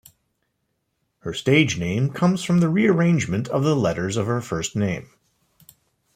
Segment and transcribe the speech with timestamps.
[1.19, 5.11] Her stage name comes from the rearrangement of the letters of her first name.